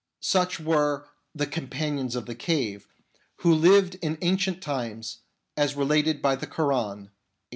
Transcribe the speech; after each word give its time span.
Such 0.23 0.59
were" 0.59 1.05
the 1.35 1.45
Companions 1.45 2.15
of 2.15 2.25
the 2.25 2.33
Cave," 2.33 2.87
who 3.41 3.53
lived 3.53 3.99
in 4.01 4.17
ancient 4.23 4.59
times, 4.59 5.19
as 5.55 5.75
related 5.75 6.23
by 6.23 6.35
the 6.37 6.47
Koran 6.47 7.03
(xviii.). 7.03 7.09